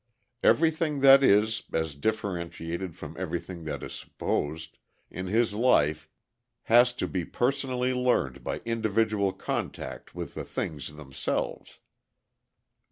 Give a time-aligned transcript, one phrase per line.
[0.41, 4.79] Everything that is, as differentiated from everything that is supposed,
[5.11, 6.09] in his life
[6.63, 11.77] has to be personally learned by individual contact with the things themselves.